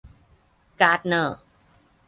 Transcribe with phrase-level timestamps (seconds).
[0.81, 1.37] การ์ดเนอร์